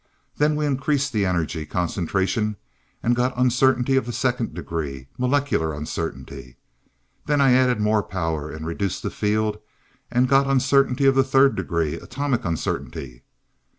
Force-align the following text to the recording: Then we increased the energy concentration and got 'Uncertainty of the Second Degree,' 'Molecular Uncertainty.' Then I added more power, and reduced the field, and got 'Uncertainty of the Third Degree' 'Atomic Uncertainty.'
Then 0.37 0.55
we 0.55 0.65
increased 0.65 1.13
the 1.13 1.27
energy 1.27 1.63
concentration 1.63 2.55
and 3.03 3.15
got 3.15 3.37
'Uncertainty 3.37 3.95
of 3.97 4.07
the 4.07 4.11
Second 4.11 4.55
Degree,' 4.55 5.09
'Molecular 5.19 5.75
Uncertainty.' 5.75 6.57
Then 7.27 7.39
I 7.39 7.51
added 7.53 7.79
more 7.79 8.01
power, 8.01 8.49
and 8.49 8.65
reduced 8.65 9.03
the 9.03 9.11
field, 9.11 9.59
and 10.09 10.27
got 10.27 10.47
'Uncertainty 10.47 11.05
of 11.05 11.13
the 11.13 11.23
Third 11.23 11.55
Degree' 11.55 11.97
'Atomic 11.99 12.45
Uncertainty.' 12.45 13.21